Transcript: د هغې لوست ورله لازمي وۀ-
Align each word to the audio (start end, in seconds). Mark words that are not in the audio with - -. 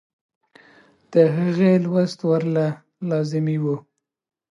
د 1.11 1.13
هغې 1.35 1.71
لوست 1.83 2.19
ورله 2.29 2.67
لازمي 3.09 3.57
وۀ- 3.63 3.75